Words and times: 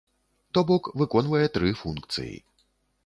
То 0.57 0.63
бок, 0.71 0.89
выконвае 1.01 1.43
тры 1.59 1.69
функцыі. 1.83 2.35